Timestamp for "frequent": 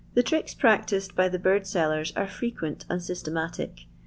2.27-2.87